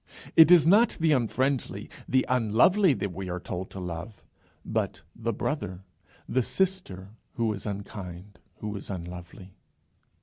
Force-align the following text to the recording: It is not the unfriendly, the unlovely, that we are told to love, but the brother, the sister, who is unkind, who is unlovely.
It 0.35 0.49
is 0.49 0.65
not 0.65 0.97
the 0.99 1.11
unfriendly, 1.11 1.87
the 2.09 2.25
unlovely, 2.27 2.95
that 2.95 3.13
we 3.13 3.29
are 3.29 3.39
told 3.39 3.69
to 3.69 3.79
love, 3.79 4.23
but 4.65 5.03
the 5.15 5.31
brother, 5.31 5.83
the 6.27 6.41
sister, 6.41 7.09
who 7.33 7.53
is 7.53 7.67
unkind, 7.67 8.39
who 8.61 8.75
is 8.75 8.89
unlovely. 8.89 9.53